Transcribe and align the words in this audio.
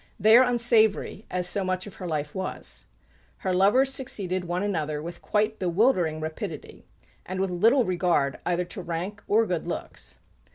They 0.19 0.35
are 0.35 0.41
unsavoury, 0.41 1.25
as 1.29 1.47
so 1.47 1.63
much 1.63 1.85
of 1.85 1.97
her 1.97 2.07
life 2.07 2.33
was. 2.33 2.87
Her 3.37 3.53
lovers 3.53 3.93
succeeded 3.93 4.45
one 4.45 4.63
another 4.63 4.99
with 4.99 5.21
quite 5.21 5.59
bewildering 5.59 6.19
rapidity, 6.19 6.85
and 7.23 7.39
with 7.39 7.51
little 7.51 7.85
regard 7.85 8.39
either 8.43 8.65
to 8.65 8.81
rank 8.81 9.21
or 9.27 9.45
good 9.45 9.67
looks. 9.67 10.17